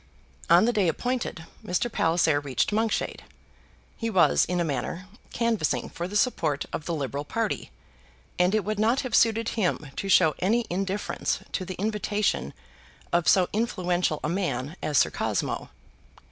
On 0.49 0.65
the 0.65 0.73
day 0.73 0.87
appointed 0.87 1.45
Mr. 1.63 1.91
Palliser 1.91 2.39
reached 2.39 2.71
Monkshade. 2.71 3.21
He 3.95 4.09
was, 4.09 4.45
in 4.45 4.59
a 4.59 4.63
manner, 4.63 5.07
canvassing 5.31 5.89
for 5.91 6.07
the 6.07 6.15
support 6.15 6.65
of 6.73 6.85
the 6.85 6.93
Liberal 6.95 7.23
party, 7.23 7.69
and 8.39 8.55
it 8.55 8.65
would 8.65 8.79
not 8.79 9.01
have 9.01 9.13
suited 9.13 9.49
him 9.49 9.91
to 9.97 10.09
show 10.09 10.33
any 10.39 10.65
indifference 10.71 11.41
to 11.51 11.65
the 11.65 11.75
invitation 11.75 12.55
of 13.13 13.27
so 13.27 13.47
influential 13.53 14.19
a 14.23 14.27
man 14.29 14.75
as 14.81 14.97
Sir 14.97 15.11
Cosmo. 15.11 15.69